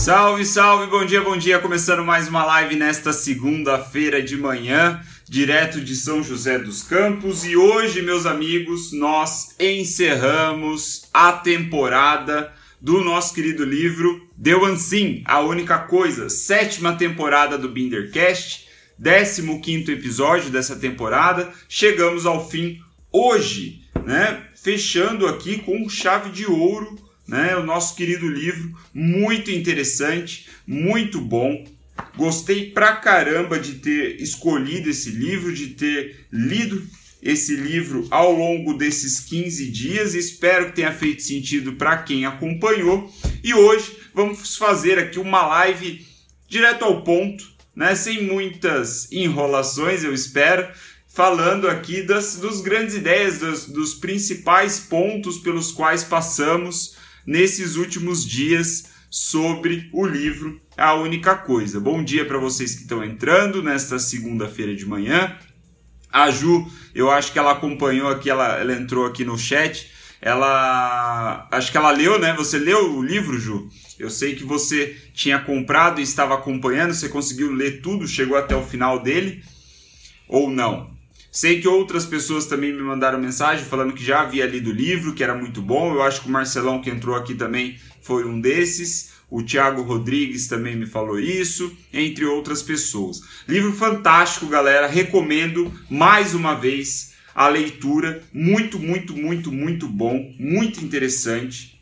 [0.00, 1.58] Salve, salve, bom dia, bom dia.
[1.58, 4.98] Começando mais uma live nesta segunda-feira de manhã,
[5.28, 7.44] direto de São José dos Campos.
[7.44, 12.50] E hoje, meus amigos, nós encerramos a temporada
[12.80, 20.48] do nosso querido livro Deu Sim, a única coisa, sétima temporada do Bindercast, 15 episódio
[20.48, 21.52] dessa temporada.
[21.68, 22.80] Chegamos ao fim
[23.12, 24.46] hoje, né?
[24.54, 27.56] Fechando aqui com chave de ouro né?
[27.56, 31.64] O nosso querido livro, muito interessante, muito bom.
[32.16, 36.84] Gostei pra caramba de ter escolhido esse livro, de ter lido
[37.22, 40.14] esse livro ao longo desses 15 dias.
[40.14, 43.08] Espero que tenha feito sentido para quem acompanhou.
[43.44, 46.04] E hoje vamos fazer aqui uma live
[46.48, 47.94] direto ao ponto, né?
[47.94, 50.66] Sem muitas enrolações, eu espero
[51.06, 56.98] falando aqui das dos grandes ideias, dos, dos principais pontos pelos quais passamos
[57.30, 61.78] nesses últimos dias sobre o livro A Única Coisa.
[61.78, 65.38] Bom dia para vocês que estão entrando nesta segunda-feira de manhã.
[66.12, 69.92] A Ju, eu acho que ela acompanhou aqui, ela, ela entrou aqui no chat.
[70.20, 71.46] Ela.
[71.52, 72.34] Acho que ela leu, né?
[72.34, 73.70] Você leu o livro, Ju?
[73.96, 78.56] Eu sei que você tinha comprado e estava acompanhando, você conseguiu ler tudo, chegou até
[78.56, 79.44] o final dele?
[80.26, 80.90] Ou não?
[81.30, 85.14] Sei que outras pessoas também me mandaram mensagem falando que já havia lido o livro,
[85.14, 85.94] que era muito bom.
[85.94, 89.12] Eu acho que o Marcelão que entrou aqui também foi um desses.
[89.30, 93.20] O Thiago Rodrigues também me falou isso, entre outras pessoas.
[93.46, 94.88] Livro fantástico, galera.
[94.88, 98.24] Recomendo mais uma vez a leitura.
[98.32, 100.34] Muito, muito, muito, muito bom.
[100.36, 101.80] Muito interessante.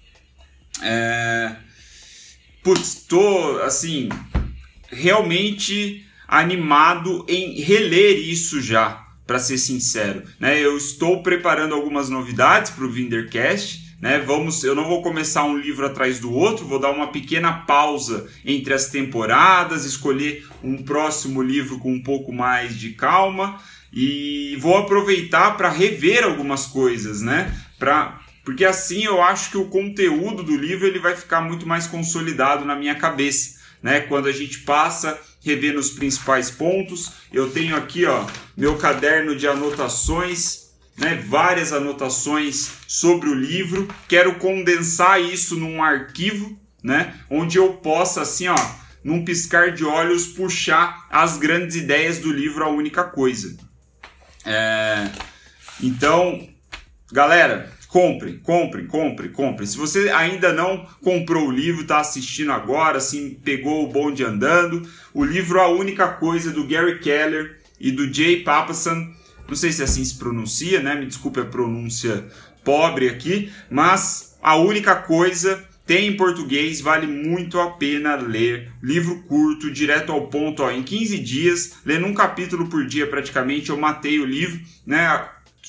[0.83, 1.57] É...
[2.63, 4.11] Putz, tô assim,
[4.91, 10.23] realmente animado em reler isso já para ser sincero.
[10.41, 10.59] Né?
[10.59, 13.95] Eu estou preparando algumas novidades para o Vindercast.
[14.01, 14.19] Né?
[14.19, 18.27] Vamos, eu não vou começar um livro atrás do outro, vou dar uma pequena pausa
[18.43, 23.61] entre as temporadas, escolher um próximo livro com um pouco mais de calma
[23.93, 27.55] e vou aproveitar para rever algumas coisas, né?
[27.79, 31.87] Pra, porque assim eu acho que o conteúdo do livro ele vai ficar muito mais
[31.87, 34.01] consolidado na minha cabeça, né?
[34.01, 37.13] Quando a gente passa revendo os principais pontos.
[37.33, 43.89] Eu tenho aqui, ó, meu caderno de anotações, né, várias anotações sobre o livro.
[44.07, 48.57] Quero condensar isso num arquivo, né, onde eu possa assim, ó,
[49.03, 53.57] num piscar de olhos puxar as grandes ideias do livro A Única Coisa.
[54.45, 55.09] É...
[55.81, 56.47] Então,
[57.11, 59.67] galera, Compre, compre, compre, compre.
[59.67, 64.87] Se você ainda não comprou o livro, está assistindo agora, assim, pegou o bonde andando,
[65.15, 69.11] o livro A Única Coisa do Gary Keller e do Jay Papasan,
[69.49, 70.95] não sei se assim se pronuncia, né?
[70.95, 72.27] Me desculpe a pronúncia
[72.63, 78.71] pobre aqui, mas A Única Coisa tem em português, vale muito a pena ler.
[78.83, 83.71] Livro curto, direto ao ponto, ó, em 15 dias, lendo um capítulo por dia praticamente,
[83.71, 85.27] eu matei o livro, né?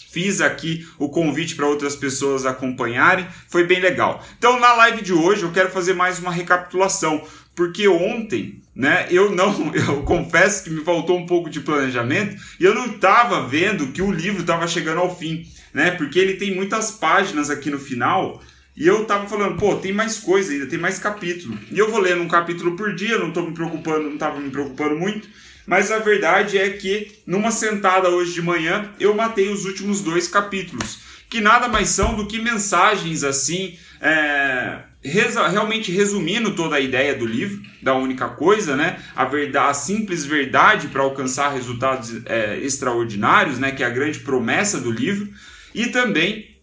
[0.09, 4.25] Fiz aqui o convite para outras pessoas acompanharem, foi bem legal.
[4.37, 7.23] Então, na live de hoje, eu quero fazer mais uma recapitulação,
[7.55, 12.63] porque ontem, né, eu não, eu confesso que me faltou um pouco de planejamento e
[12.63, 16.55] eu não estava vendo que o livro estava chegando ao fim, né, porque ele tem
[16.55, 18.41] muitas páginas aqui no final.
[18.77, 21.59] E eu tava falando, pô, tem mais coisa ainda, tem mais capítulo.
[21.69, 24.49] E eu vou lendo um capítulo por dia, não tô me preocupando, não tava me
[24.49, 25.27] preocupando muito.
[25.69, 30.28] Mas a verdade é que numa sentada hoje de manhã eu matei os últimos dois
[30.28, 30.97] capítulos,
[31.30, 37.24] que nada mais são do que mensagens assim, é, realmente resumindo toda a ideia do
[37.24, 39.00] livro, da única coisa, né?
[39.16, 43.72] A, verdade, a simples verdade para alcançar resultados é, extraordinários, né?
[43.72, 45.30] Que é a grande promessa do livro,
[45.75, 46.58] e também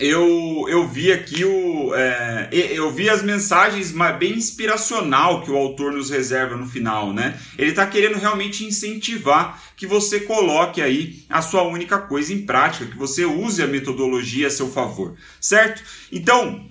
[0.00, 1.94] eu, eu vi aqui o.
[1.94, 7.38] É, eu vi as mensagens bem inspiracional que o autor nos reserva no final, né?
[7.58, 12.86] Ele está querendo realmente incentivar que você coloque aí a sua única coisa em prática,
[12.86, 15.82] que você use a metodologia a seu favor, certo?
[16.10, 16.66] Então,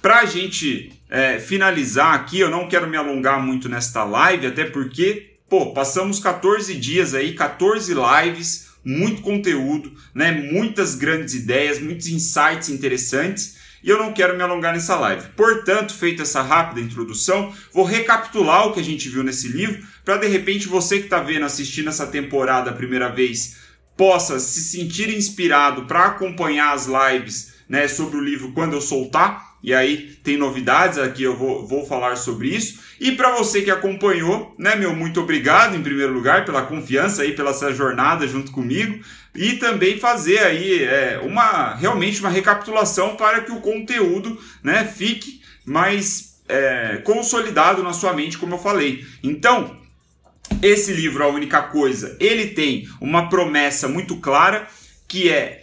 [0.00, 4.64] para a gente é, finalizar aqui, eu não quero me alongar muito nesta live, até
[4.64, 10.30] porque, pô, passamos 14 dias aí, 14 lives muito conteúdo, né?
[10.30, 13.58] muitas grandes ideias, muitos insights interessantes.
[13.82, 15.28] E eu não quero me alongar nessa live.
[15.34, 20.18] Portanto, feita essa rápida introdução, vou recapitular o que a gente viu nesse livro, para
[20.18, 23.56] de repente você que está vendo, assistindo essa temporada a primeira vez,
[23.96, 29.49] possa se sentir inspirado para acompanhar as lives né, sobre o livro quando eu soltar.
[29.62, 32.80] E aí tem novidades aqui, eu vou, vou falar sobre isso.
[32.98, 37.32] E para você que acompanhou, né, meu, muito obrigado em primeiro lugar pela confiança aí,
[37.32, 39.04] pela essa jornada junto comigo.
[39.34, 45.40] E também fazer aí é, uma realmente uma recapitulação para que o conteúdo né, fique
[45.64, 49.04] mais é, consolidado na sua mente, como eu falei.
[49.22, 49.78] Então,
[50.62, 54.66] esse livro, A Única Coisa, ele tem uma promessa muito clara
[55.06, 55.62] que é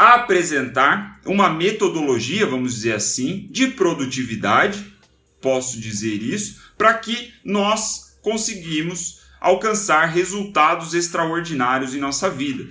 [0.00, 4.92] apresentar uma metodologia, vamos dizer assim, de produtividade,
[5.40, 12.66] posso dizer isso, para que nós conseguimos alcançar resultados extraordinários em nossa vida.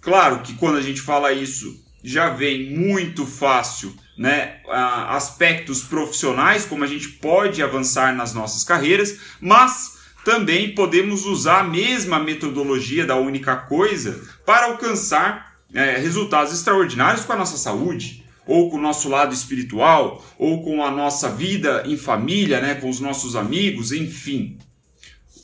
[0.00, 4.60] Claro que quando a gente fala isso, já vem muito fácil né,
[5.08, 11.64] aspectos profissionais, como a gente pode avançar nas nossas carreiras, mas também podemos usar a
[11.64, 18.70] mesma metodologia da única coisa para alcançar é, resultados extraordinários com a nossa saúde, ou
[18.70, 23.00] com o nosso lado espiritual, ou com a nossa vida em família, né, com os
[23.00, 24.58] nossos amigos, enfim.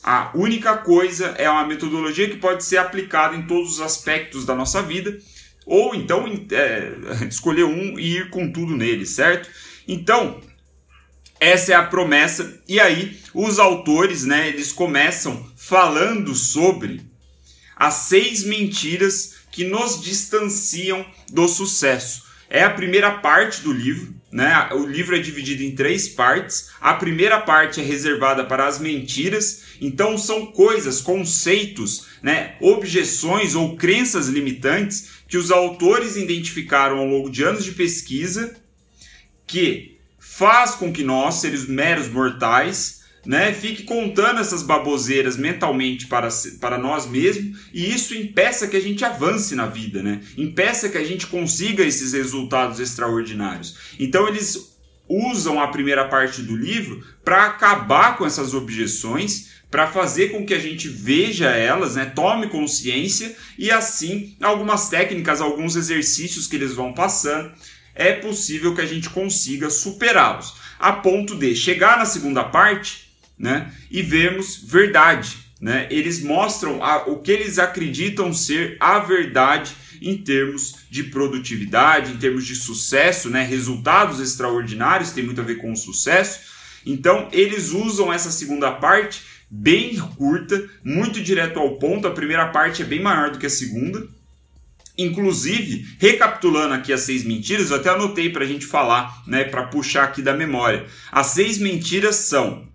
[0.01, 4.55] A única coisa é uma metodologia que pode ser aplicada em todos os aspectos da
[4.55, 5.17] nossa vida,
[5.65, 6.93] ou então é,
[7.27, 9.49] escolher um e ir com tudo nele, certo?
[9.87, 10.41] Então,
[11.39, 12.61] essa é a promessa.
[12.67, 17.01] E aí, os autores, né, eles começam falando sobre
[17.75, 22.23] as seis mentiras que nos distanciam do sucesso.
[22.49, 24.67] É a primeira parte do livro, né?
[24.73, 26.71] O livro é dividido em três partes.
[26.81, 32.55] A primeira parte é reservada para as mentiras, então são coisas, conceitos, né?
[32.59, 38.55] objeções ou crenças limitantes que os autores identificaram ao longo de anos de pesquisa
[39.45, 46.27] que faz com que nós, seres meros mortais, né, fique contando essas baboseiras mentalmente para,
[46.59, 50.21] para nós mesmos e isso impeça que a gente avance na vida, né?
[50.37, 53.77] Impeça que a gente consiga esses resultados extraordinários.
[53.97, 54.77] Então eles
[55.07, 60.53] usam a primeira parte do livro para acabar com essas objeções, para fazer com que
[60.53, 66.73] a gente veja elas, né, tome consciência e assim algumas técnicas, alguns exercícios que eles
[66.73, 67.51] vão passando,
[67.95, 70.55] é possível que a gente consiga superá-los.
[70.77, 73.71] A ponto de chegar na segunda parte né?
[73.89, 75.87] E vemos verdade, né?
[75.89, 82.17] Eles mostram a, o que eles acreditam ser a verdade em termos de produtividade, em
[82.17, 83.43] termos de sucesso, né?
[83.43, 86.51] Resultados extraordinários tem muito a ver com o sucesso.
[86.85, 92.07] Então, eles usam essa segunda parte bem curta, muito direto ao ponto.
[92.07, 94.05] A primeira parte é bem maior do que a segunda.
[94.97, 99.63] Inclusive, recapitulando aqui as seis mentiras, eu até anotei para a gente falar, né, para
[99.63, 100.85] puxar aqui da memória.
[101.11, 102.67] As seis mentiras são: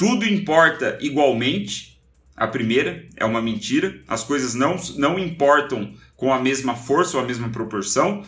[0.00, 2.00] tudo importa igualmente.
[2.34, 4.00] A primeira é uma mentira.
[4.08, 8.24] As coisas não, não importam com a mesma força ou a mesma proporção.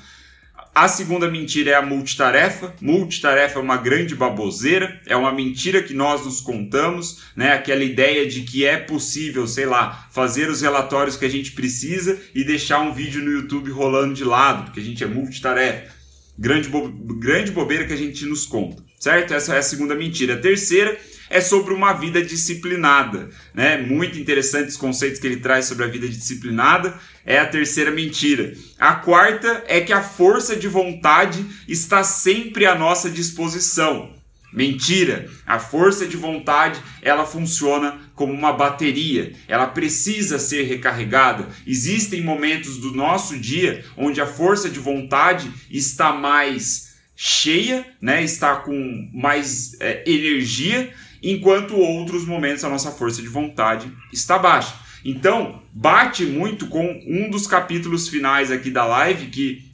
[0.75, 2.75] A segunda mentira é a multitarefa.
[2.79, 7.53] Multitarefa é uma grande baboseira, é uma mentira que nós nos contamos, né?
[7.53, 12.21] Aquela ideia de que é possível, sei lá, fazer os relatórios que a gente precisa
[12.35, 15.91] e deixar um vídeo no YouTube rolando de lado, porque a gente é multitarefa.
[16.39, 16.87] Grande, bo
[17.19, 19.33] grande bobeira que a gente nos conta, certo?
[19.33, 20.35] Essa é a segunda mentira.
[20.35, 20.99] A terceira
[21.33, 23.31] é sobre uma vida disciplinada.
[23.55, 23.79] Né?
[23.79, 26.95] Muito interessantes conceitos que ele traz sobre a vida disciplinada.
[27.25, 28.53] É a terceira mentira.
[28.79, 34.13] A quarta é que a força de vontade está sempre à nossa disposição.
[34.53, 35.31] Mentira!
[35.47, 41.49] A força de vontade ela funciona como uma bateria, ela precisa ser recarregada.
[41.67, 48.23] Existem momentos do nosso dia onde a força de vontade está mais cheia, né?
[48.23, 54.75] está com mais é, energia enquanto outros momentos a nossa força de vontade está baixa.
[55.05, 59.71] Então, bate muito com um dos capítulos finais aqui da live que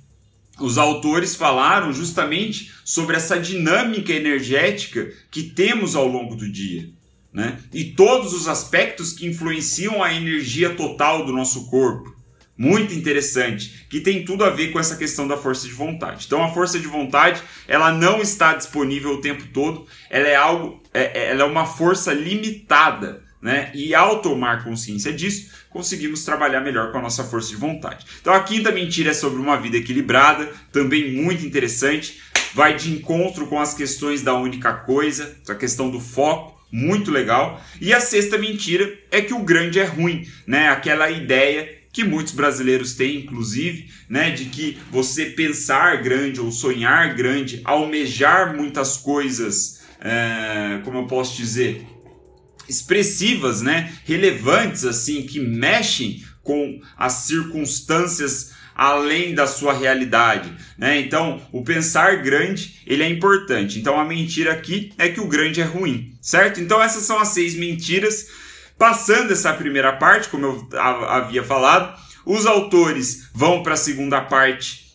[0.58, 6.90] os autores falaram justamente sobre essa dinâmica energética que temos ao longo do dia.
[7.32, 7.58] Né?
[7.72, 12.17] E todos os aspectos que influenciam a energia total do nosso corpo
[12.58, 16.24] muito interessante, que tem tudo a ver com essa questão da força de vontade.
[16.26, 20.82] Então a força de vontade, ela não está disponível o tempo todo, ela é algo,
[20.92, 23.70] é, é, ela é uma força limitada, né?
[23.72, 28.04] E ao tomar consciência disso, conseguimos trabalhar melhor com a nossa força de vontade.
[28.20, 32.20] Então a quinta mentira é sobre uma vida equilibrada, também muito interessante,
[32.52, 37.62] vai de encontro com as questões da única coisa, a questão do foco, muito legal.
[37.80, 40.68] E a sexta mentira é que o grande é ruim, né?
[40.68, 47.14] Aquela ideia que muitos brasileiros têm, inclusive, né, de que você pensar grande ou sonhar
[47.14, 51.84] grande, almejar muitas coisas, é, como eu posso dizer,
[52.68, 61.00] expressivas, né, relevantes assim, que mexem com as circunstâncias além da sua realidade, né?
[61.00, 63.76] Então, o pensar grande, ele é importante.
[63.76, 66.60] Então, a mentira aqui é que o grande é ruim, certo?
[66.60, 68.28] Então, essas são as seis mentiras
[68.78, 70.68] Passando essa primeira parte, como eu
[71.08, 74.88] havia falado, os autores vão para a segunda parte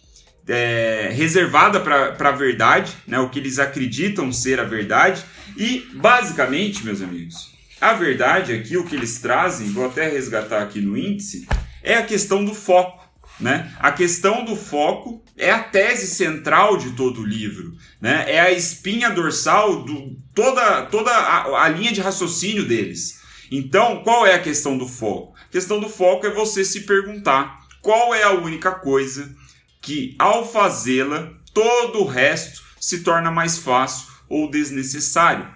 [0.48, 5.24] é, reservada para a verdade, né, o que eles acreditam ser a verdade.
[5.58, 10.80] E, basicamente, meus amigos, a verdade aqui, o que eles trazem, vou até resgatar aqui
[10.80, 11.48] no índice,
[11.82, 13.04] é a questão do foco.
[13.40, 13.74] Né?
[13.80, 18.26] A questão do foco é a tese central de todo o livro, né?
[18.28, 23.23] é a espinha dorsal, do, toda, toda a, a linha de raciocínio deles.
[23.56, 25.36] Então, qual é a questão do foco?
[25.38, 29.32] A questão do foco é você se perguntar qual é a única coisa
[29.80, 35.54] que, ao fazê-la, todo o resto se torna mais fácil ou desnecessário,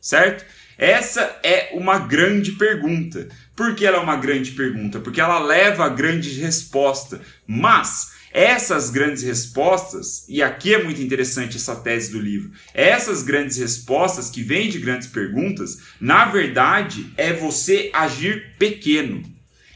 [0.00, 0.44] certo?
[0.78, 3.28] Essa é uma grande pergunta.
[3.56, 5.00] Por que ela é uma grande pergunta?
[5.00, 7.20] Porque ela leva a grande resposta.
[7.48, 13.56] Mas essas grandes respostas, e aqui é muito interessante essa tese do livro, essas grandes
[13.56, 19.22] respostas que vêm de grandes perguntas, na verdade é você agir pequeno,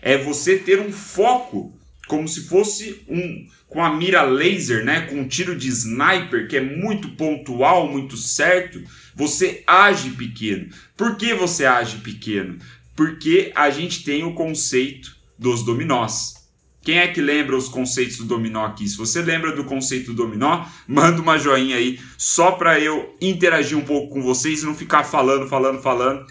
[0.00, 5.16] é você ter um foco, como se fosse um com a mira laser, né, com
[5.16, 8.80] um tiro de sniper que é muito pontual, muito certo,
[9.16, 10.68] você age pequeno.
[10.96, 12.58] Por que você age pequeno?
[12.94, 16.43] Porque a gente tem o conceito dos dominós.
[16.84, 18.86] Quem é que lembra os conceitos do dominó aqui?
[18.86, 23.76] Se você lembra do conceito do dominó, manda uma joinha aí, só para eu interagir
[23.78, 26.26] um pouco com vocês e não ficar falando, falando, falando,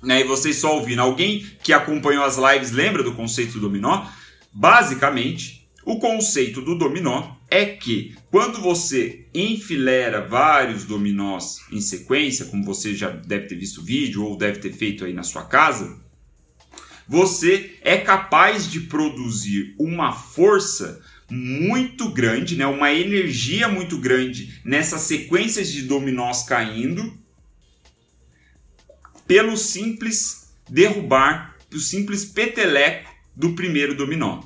[0.00, 0.20] né?
[0.20, 1.02] E vocês só ouvindo.
[1.02, 4.06] Alguém que acompanhou as lives lembra do conceito do dominó?
[4.52, 12.64] Basicamente, o conceito do dominó é que quando você enfilera vários dominós em sequência, como
[12.64, 15.98] você já deve ter visto o vídeo ou deve ter feito aí na sua casa,
[17.10, 25.00] você é capaz de produzir uma força muito grande, né, uma energia muito grande nessas
[25.00, 27.12] sequências de dominós caindo,
[29.26, 34.42] pelo simples derrubar, pelo simples peteleco do primeiro dominó.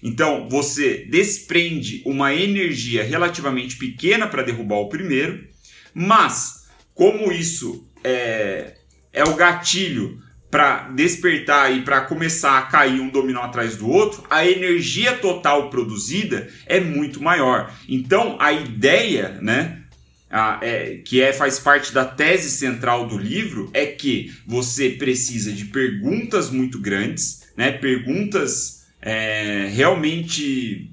[0.00, 5.48] Então você desprende uma energia relativamente pequena para derrubar o primeiro,
[5.92, 8.76] mas como isso é,
[9.12, 14.24] é o gatilho para despertar e para começar a cair um dominó atrás do outro,
[14.30, 17.72] a energia total produzida é muito maior.
[17.88, 19.82] Então a ideia, né,
[20.30, 25.52] a, é, que é, faz parte da tese central do livro, é que você precisa
[25.52, 30.90] de perguntas muito grandes, né, perguntas é, realmente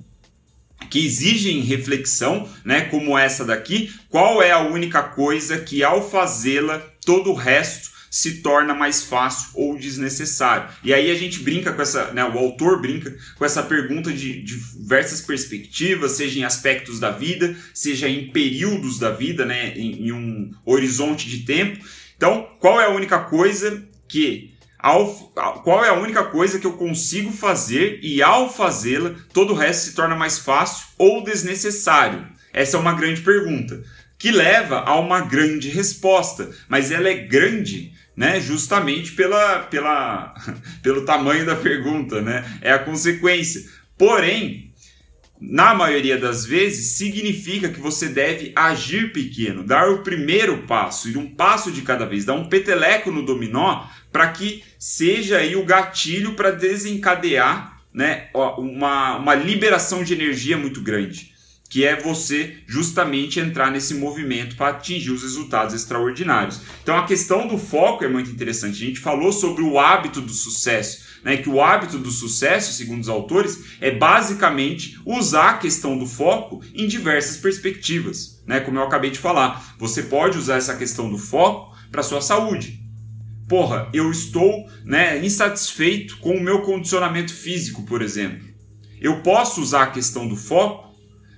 [0.90, 3.92] que exigem reflexão, né, como essa daqui.
[4.10, 9.50] Qual é a única coisa que ao fazê-la todo o resto se torna mais fácil
[9.56, 10.70] ou desnecessário.
[10.82, 14.42] E aí a gente brinca com essa, né, o autor brinca com essa pergunta de,
[14.42, 20.08] de diversas perspectivas, seja em aspectos da vida, seja em períodos da vida, né, em,
[20.08, 21.86] em um horizonte de tempo.
[22.16, 25.14] Então, qual é a única coisa que ao,
[25.66, 29.90] qual é a única coisa que eu consigo fazer e ao fazê-la todo o resto
[29.90, 32.26] se torna mais fácil ou desnecessário?
[32.54, 33.84] Essa é uma grande pergunta
[34.18, 38.40] que leva a uma grande resposta, mas ela é grande né?
[38.40, 40.34] Justamente pela, pela,
[40.82, 42.60] pelo tamanho da pergunta, né?
[42.62, 43.64] É a consequência.
[43.98, 44.74] Porém,
[45.40, 51.18] na maioria das vezes, significa que você deve agir pequeno, dar o primeiro passo, ir
[51.18, 55.66] um passo de cada vez, dar um peteleco no dominó para que seja aí o
[55.66, 61.35] gatilho para desencadear né, uma, uma liberação de energia muito grande
[61.70, 66.62] que é você justamente entrar nesse movimento para atingir os resultados extraordinários.
[66.82, 68.84] Então a questão do foco é muito interessante.
[68.84, 71.38] A gente falou sobre o hábito do sucesso, né?
[71.38, 76.62] Que o hábito do sucesso, segundo os autores, é basicamente usar a questão do foco
[76.74, 78.60] em diversas perspectivas, né?
[78.60, 82.80] Como eu acabei de falar, você pode usar essa questão do foco para sua saúde.
[83.48, 88.44] Porra, eu estou, né, insatisfeito com o meu condicionamento físico, por exemplo.
[89.00, 90.85] Eu posso usar a questão do foco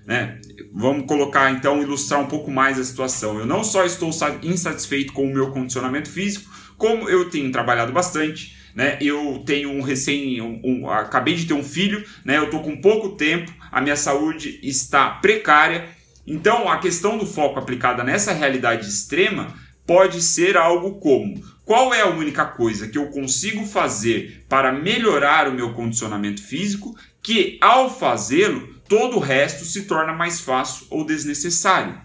[0.08, 0.40] né?
[0.74, 3.38] Vamos colocar então, ilustrar um pouco mais a situação.
[3.38, 4.10] Eu não só estou
[4.42, 8.98] insatisfeito com o meu condicionamento físico, como eu tenho trabalhado bastante, né?
[9.02, 12.38] Eu tenho um recém, um, um, acabei de ter um filho, né?
[12.38, 15.90] Eu estou com pouco tempo, a minha saúde está precária.
[16.26, 19.54] Então, a questão do foco aplicada nessa realidade extrema
[19.86, 25.50] pode ser algo como: qual é a única coisa que eu consigo fazer para melhorar
[25.50, 31.06] o meu condicionamento físico que, ao fazê-lo, todo o resto se torna mais fácil ou
[31.06, 32.01] desnecessário.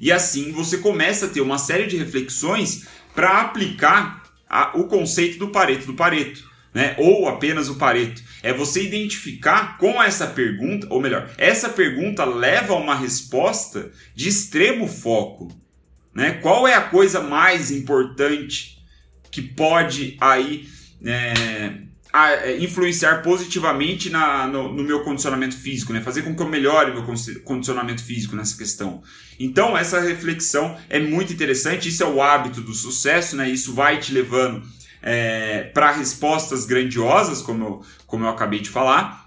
[0.00, 5.38] E assim você começa a ter uma série de reflexões para aplicar a, o conceito
[5.38, 6.50] do Pareto do Pareto.
[6.74, 6.96] Né?
[6.98, 8.22] Ou apenas o Pareto.
[8.42, 14.28] É você identificar com essa pergunta, ou melhor, essa pergunta leva a uma resposta de
[14.28, 15.48] extremo foco.
[16.14, 16.32] Né?
[16.42, 18.78] Qual é a coisa mais importante
[19.30, 20.68] que pode aí
[21.04, 21.74] é,
[22.12, 26.00] a, é, influenciar positivamente na, no, no, meu condicionamento físico, né?
[26.00, 27.04] fazer com que eu melhore meu
[27.44, 29.02] condicionamento físico nessa questão.
[29.40, 33.48] Então, essa reflexão é muito interessante, isso é o hábito do sucesso, né?
[33.48, 34.62] isso vai te levando
[35.00, 39.26] é, para respostas grandiosas, como eu, como eu acabei de falar,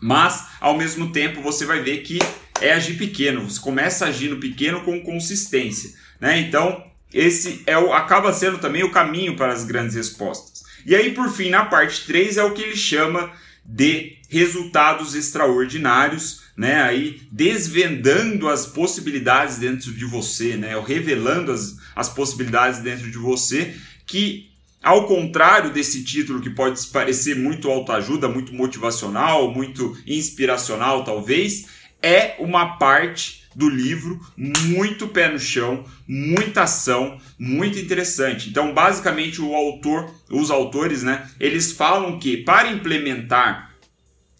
[0.00, 2.18] mas ao mesmo tempo você vai ver que
[2.60, 5.92] é agir pequeno, você começa agindo pequeno com consistência.
[6.18, 6.40] Né?
[6.40, 10.57] Então, esse é o, acaba sendo também o caminho para as grandes respostas.
[10.84, 13.30] E aí, por fim, na parte 3 é o que ele chama
[13.64, 16.82] de resultados extraordinários, né?
[16.82, 20.76] Aí desvendando as possibilidades dentro de você, né?
[20.76, 23.74] Ou revelando as, as possibilidades dentro de você,
[24.06, 24.48] que
[24.82, 31.66] ao contrário desse título que pode parecer muito autoajuda, muito motivacional, muito inspiracional, talvez,
[32.02, 38.48] é uma parte do livro, muito pé no chão, muita ação, muito interessante.
[38.48, 43.74] Então, basicamente, o autor, os autores, né, eles falam que para implementar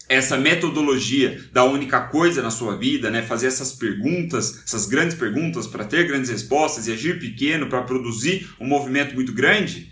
[0.07, 5.67] essa metodologia da única coisa na sua vida, né, fazer essas perguntas, essas grandes perguntas
[5.67, 9.91] para ter grandes respostas e agir pequeno para produzir um movimento muito grande,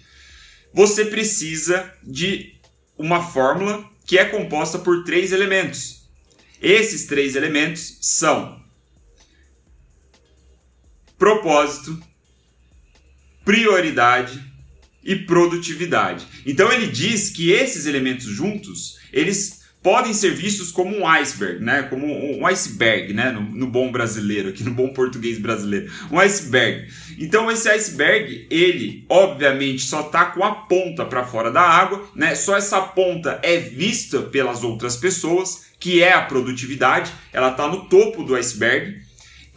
[0.73, 2.55] você precisa de
[2.97, 6.07] uma fórmula que é composta por três elementos.
[6.61, 8.65] Esses três elementos são
[11.17, 11.99] propósito,
[13.43, 14.43] prioridade
[15.03, 16.27] e produtividade.
[16.45, 21.83] Então ele diz que esses elementos juntos, eles podem ser vistos como um iceberg, né?
[21.83, 23.31] Como um iceberg, né?
[23.31, 26.91] No, no, bom brasileiro, aqui no bom português brasileiro, um iceberg.
[27.17, 32.35] Então esse iceberg, ele obviamente só tá com a ponta para fora da água, né?
[32.35, 37.13] Só essa ponta é vista pelas outras pessoas, que é a produtividade.
[37.31, 39.06] Ela tá no topo do iceberg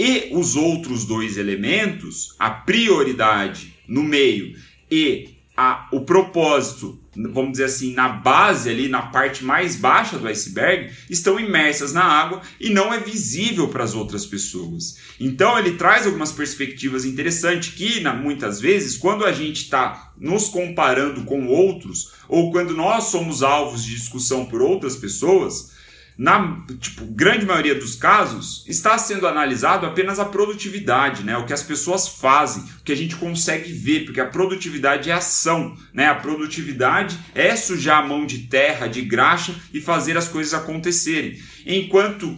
[0.00, 4.56] e os outros dois elementos, a prioridade no meio
[4.90, 10.26] e a, o propósito, vamos dizer assim, na base ali, na parte mais baixa do
[10.26, 14.96] iceberg, estão imersas na água e não é visível para as outras pessoas.
[15.20, 20.48] Então ele traz algumas perspectivas interessantes que, na, muitas vezes, quando a gente está nos
[20.48, 25.78] comparando com outros ou quando nós somos alvos de discussão por outras pessoas,
[26.16, 31.36] na tipo, grande maioria dos casos, está sendo analisado apenas a produtividade, né?
[31.36, 35.14] o que as pessoas fazem, o que a gente consegue ver, porque a produtividade é
[35.14, 35.76] ação.
[35.94, 36.06] Né?
[36.06, 41.40] A produtividade é sujar a mão de terra, de graxa e fazer as coisas acontecerem.
[41.64, 42.36] Enquanto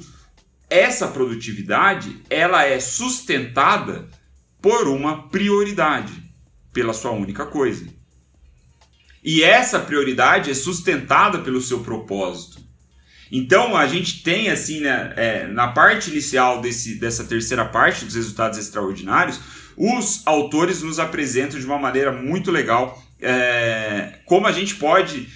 [0.70, 4.08] essa produtividade ela é sustentada
[4.60, 6.12] por uma prioridade,
[6.72, 7.84] pela sua única coisa.
[9.24, 12.61] E essa prioridade é sustentada pelo seu propósito.
[13.32, 18.14] Então a gente tem assim, né, é, na parte inicial desse, dessa terceira parte dos
[18.14, 19.40] resultados extraordinários,
[19.74, 25.28] os autores nos apresentam de uma maneira muito legal é, como a gente pode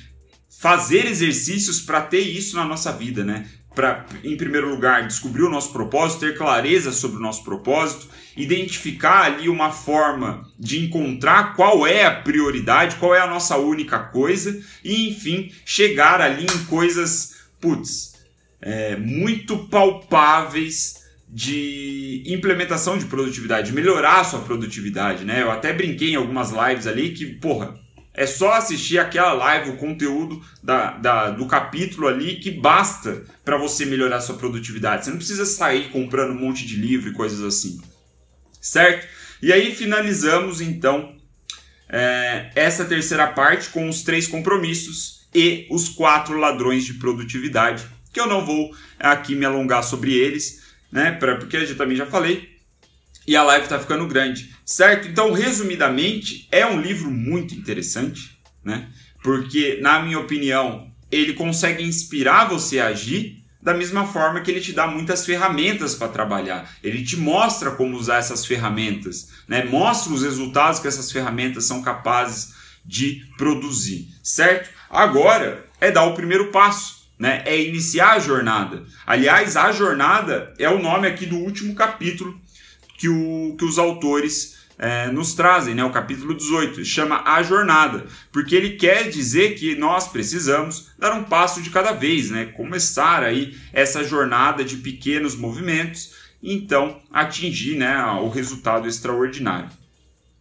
[0.61, 3.46] fazer exercícios para ter isso na nossa vida, né?
[3.74, 9.24] Para, em primeiro lugar, descobrir o nosso propósito, ter clareza sobre o nosso propósito, identificar
[9.24, 14.59] ali uma forma de encontrar qual é a prioridade, qual é a nossa única coisa,
[14.82, 18.14] e enfim, chegar ali em coisas putz,
[18.61, 25.42] é, muito palpáveis de implementação de produtividade, de melhorar a sua produtividade, né?
[25.42, 27.75] Eu até brinquei em algumas lives ali que, porra,
[28.14, 33.59] é só assistir aquela live, o conteúdo da, da do capítulo ali que basta para
[33.59, 35.05] você melhorar a sua produtividade.
[35.05, 37.79] Você não precisa sair comprando um monte de livro e coisas assim,
[38.61, 39.07] certo?
[39.42, 41.14] E aí finalizamos então
[41.88, 48.18] é, essa terceira parte com os três compromissos e os quatro ladrões de produtividade, que
[48.18, 51.12] eu não vou aqui me alongar sobre eles, né?
[51.12, 52.57] Pra, porque eu também já falei.
[53.27, 55.09] E a live está ficando grande, certo?
[55.09, 58.88] Então, resumidamente, é um livro muito interessante, né?
[59.22, 64.61] Porque, na minha opinião, ele consegue inspirar você a agir da mesma forma que ele
[64.61, 66.70] te dá muitas ferramentas para trabalhar.
[66.83, 69.64] Ele te mostra como usar essas ferramentas, né?
[69.64, 72.55] Mostra os resultados que essas ferramentas são capazes
[72.87, 74.70] de produzir, certo?
[74.88, 77.42] Agora é dar o primeiro passo, né?
[77.44, 78.85] É iniciar a jornada.
[79.07, 82.38] Aliás, a jornada é o nome aqui do último capítulo
[82.99, 85.85] que, o, que os autores é, nos trazem, né?
[85.85, 91.25] O capítulo 18 chama a jornada, porque ele quer dizer que nós precisamos dar um
[91.25, 92.46] passo de cada vez, né?
[92.46, 99.70] Começar aí essa jornada de pequenos movimentos, então atingir, né, o resultado extraordinário.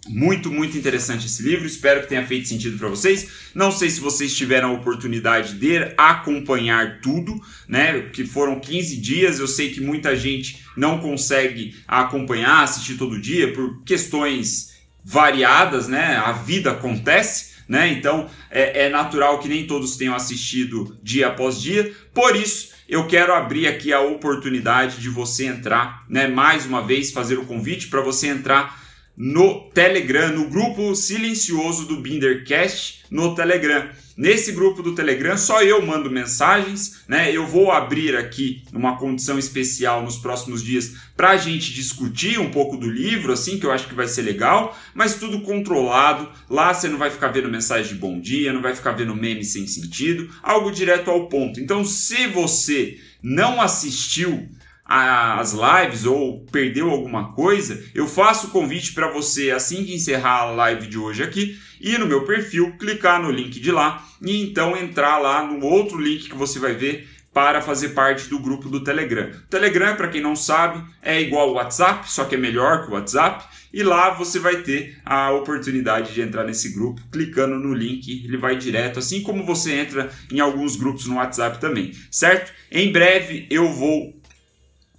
[0.08, 1.66] Muito, muito interessante esse livro.
[1.66, 3.28] Espero que tenha feito sentido para vocês.
[3.56, 8.02] Não sei se vocês tiveram a oportunidade de acompanhar tudo, né?
[8.14, 9.40] Que foram 15 dias.
[9.40, 16.18] Eu sei que muita gente não consegue acompanhar, assistir todo dia por questões variadas, né?
[16.18, 17.88] A vida acontece, né?
[17.90, 21.92] Então é, é natural que nem todos tenham assistido dia após dia.
[22.14, 26.28] Por isso, eu quero abrir aqui a oportunidade de você entrar, né?
[26.28, 28.85] Mais uma vez, fazer o convite para você entrar
[29.18, 33.90] no Telegram, no grupo silencioso do Bindercast no Telegram.
[34.18, 37.36] Nesse grupo do Telegram, só eu mando mensagens, né?
[37.36, 42.50] Eu vou abrir aqui uma condição especial nos próximos dias para a gente discutir um
[42.50, 46.30] pouco do livro, assim, que eu acho que vai ser legal, mas tudo controlado.
[46.50, 49.44] Lá você não vai ficar vendo mensagem de bom dia, não vai ficar vendo meme
[49.44, 51.60] sem sentido, algo direto ao ponto.
[51.60, 54.48] Então, se você não assistiu
[54.86, 60.42] as lives ou perdeu alguma coisa, eu faço o convite para você, assim que encerrar
[60.42, 64.44] a live de hoje aqui, ir no meu perfil, clicar no link de lá e
[64.44, 68.70] então entrar lá no outro link que você vai ver para fazer parte do grupo
[68.70, 69.30] do Telegram.
[69.30, 72.92] O Telegram, para quem não sabe, é igual ao WhatsApp, só que é melhor que
[72.92, 73.44] o WhatsApp,
[73.74, 78.38] e lá você vai ter a oportunidade de entrar nesse grupo clicando no link, ele
[78.38, 82.54] vai direto, assim como você entra em alguns grupos no WhatsApp também, certo?
[82.72, 84.18] Em breve eu vou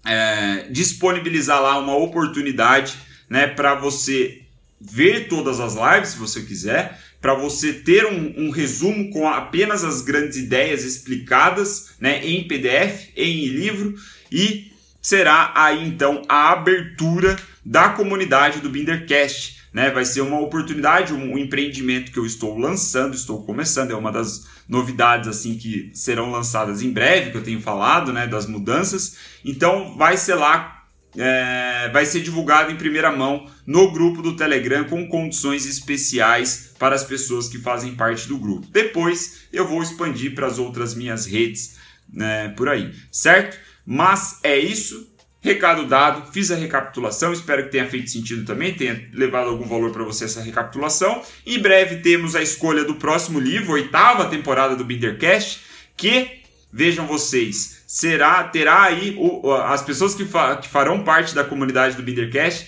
[0.06, 2.94] é, disponibilizar lá uma oportunidade
[3.28, 4.42] né, para você
[4.80, 9.82] ver todas as lives, se você quiser, para você ter um, um, resumo com apenas
[9.82, 13.94] as grandes ideias explicadas né, em PDF, em livro,
[14.30, 14.70] e
[15.02, 19.65] será aí então a abertura da comunidade do Bindercast.
[19.76, 19.90] Né?
[19.90, 24.46] Vai ser uma oportunidade, um, empreendimento que eu estou lançando, estou começando, é uma das
[24.66, 29.18] novidades assim que serão lançadas em breve, que eu tenho falado, né, das mudanças.
[29.44, 34.84] Então vai ser lá, é, vai ser divulgado em primeira mão no grupo do Telegram
[34.84, 38.66] com condições especiais para as pessoas que fazem parte do grupo.
[38.72, 41.76] Depois eu vou expandir para as outras minhas redes
[42.10, 43.58] né, por aí, certo?
[43.84, 45.14] Mas é isso.
[45.46, 49.92] Recado dado, fiz a recapitulação, espero que tenha feito sentido também, tenha levado algum valor
[49.92, 51.22] para você essa recapitulação.
[51.46, 55.61] Em breve temos a escolha do próximo livro, oitava temporada do Bindercast,
[55.96, 56.40] que,
[56.72, 61.94] vejam vocês, será terá aí o, as pessoas que, fa, que farão parte da comunidade
[61.94, 62.66] do Bindercast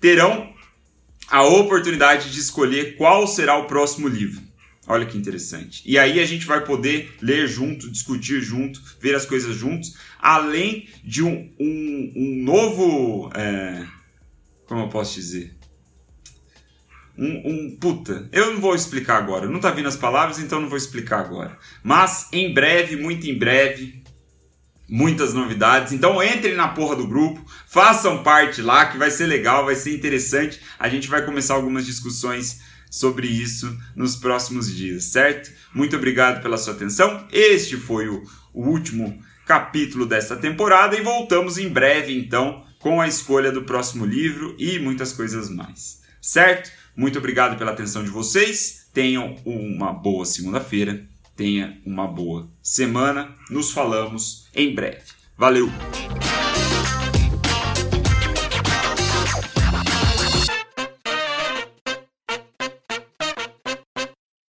[0.00, 0.54] terão
[1.28, 4.40] a oportunidade de escolher qual será o próximo livro.
[4.86, 5.82] Olha que interessante.
[5.86, 10.88] E aí a gente vai poder ler junto, discutir junto, ver as coisas juntos, além
[11.02, 13.30] de um, um, um novo.
[13.34, 13.86] É,
[14.66, 15.56] como eu posso dizer?
[17.16, 20.68] Um, um, puta, eu não vou explicar agora, não tá vindo as palavras, então não
[20.68, 21.56] vou explicar agora.
[21.82, 24.02] Mas em breve, muito em breve,
[24.88, 25.92] muitas novidades.
[25.92, 29.94] Então entrem na porra do grupo, façam parte lá, que vai ser legal, vai ser
[29.94, 30.60] interessante.
[30.78, 32.60] A gente vai começar algumas discussões
[32.94, 35.50] sobre isso nos próximos dias, certo?
[35.74, 37.26] Muito obrigado pela sua atenção.
[37.32, 43.08] Este foi o, o último capítulo desta temporada e voltamos em breve então com a
[43.08, 46.70] escolha do próximo livro e muitas coisas mais, certo?
[46.96, 48.86] Muito obrigado pela atenção de vocês.
[48.92, 51.04] Tenham uma boa segunda-feira.
[51.34, 53.34] Tenha uma boa semana.
[53.50, 55.02] Nos falamos em breve.
[55.36, 55.68] Valeu!